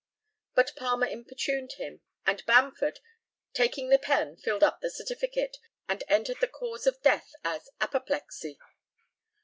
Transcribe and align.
But 0.55 0.75
Palmer 0.75 1.05
importuned 1.05 1.73
him, 1.73 2.01
and 2.25 2.43
Bamford 2.47 3.01
taking 3.53 3.89
the 3.89 3.99
pen 3.99 4.35
filled 4.35 4.63
up 4.63 4.81
the 4.81 4.89
certificate, 4.89 5.57
and 5.87 6.03
entered 6.07 6.39
the 6.41 6.47
cause 6.47 6.87
of 6.87 7.03
death 7.03 7.29
as 7.43 7.69
"apoplexy." 7.79 8.57